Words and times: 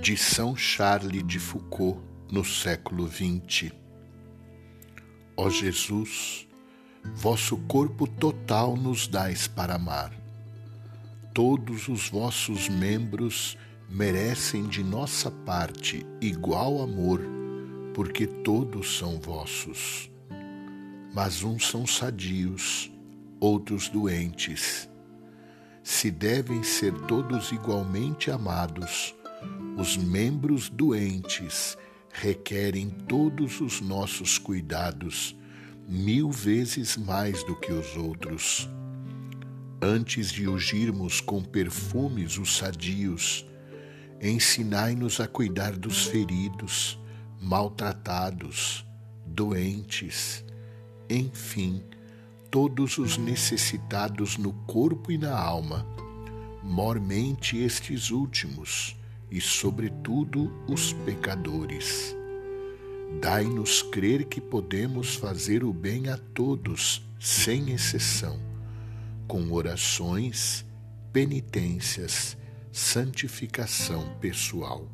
de 0.00 0.14
São 0.14 0.54
Charles 0.54 1.26
de 1.26 1.38
Foucault 1.38 1.98
no 2.30 2.44
século 2.44 3.08
XX. 3.08 3.72
Ó 5.36 5.48
Jesus, 5.48 6.46
vosso 7.14 7.56
corpo 7.66 8.06
total 8.06 8.76
nos 8.76 9.08
dais 9.08 9.48
para 9.48 9.74
amar. 9.74 10.12
Todos 11.32 11.88
os 11.88 12.10
vossos 12.10 12.68
membros 12.68 13.56
merecem 13.88 14.68
de 14.68 14.84
nossa 14.84 15.30
parte 15.30 16.06
igual 16.20 16.82
amor, 16.82 17.22
porque 17.94 18.26
todos 18.26 18.98
são 18.98 19.18
vossos. 19.18 20.10
Mas 21.14 21.42
uns 21.42 21.68
são 21.68 21.86
sadios, 21.86 22.90
outros 23.40 23.88
doentes. 23.88 24.90
Se 25.82 26.10
devem 26.10 26.62
ser 26.62 26.92
todos 27.06 27.50
igualmente 27.50 28.30
amados, 28.30 29.14
os 29.76 29.94
membros 29.94 30.70
doentes 30.70 31.76
requerem 32.10 32.88
todos 32.88 33.60
os 33.60 33.82
nossos 33.82 34.38
cuidados 34.38 35.36
mil 35.86 36.30
vezes 36.30 36.96
mais 36.96 37.44
do 37.44 37.54
que 37.54 37.70
os 37.70 37.94
outros. 37.94 38.66
Antes 39.82 40.32
de 40.32 40.48
ungirmos 40.48 41.20
com 41.20 41.42
perfumes 41.42 42.38
os 42.38 42.56
sadios, 42.56 43.46
ensinai-nos 44.20 45.20
a 45.20 45.28
cuidar 45.28 45.76
dos 45.76 46.06
feridos, 46.06 46.98
maltratados, 47.38 48.82
doentes, 49.26 50.42
enfim, 51.10 51.84
todos 52.50 52.96
os 52.96 53.18
necessitados 53.18 54.38
no 54.38 54.54
corpo 54.64 55.12
e 55.12 55.18
na 55.18 55.38
alma, 55.38 55.86
mormente 56.62 57.58
estes 57.58 58.10
últimos 58.10 58.95
e, 59.30 59.40
sobretudo, 59.40 60.52
os 60.68 60.92
pecadores. 60.92 62.16
Dai-nos 63.20 63.82
crer 63.82 64.24
que 64.24 64.40
podemos 64.40 65.14
fazer 65.14 65.64
o 65.64 65.72
bem 65.72 66.08
a 66.08 66.16
todos, 66.16 67.06
sem 67.18 67.72
exceção, 67.72 68.38
com 69.26 69.50
orações, 69.52 70.64
penitências, 71.12 72.36
santificação 72.72 74.16
pessoal. 74.20 74.88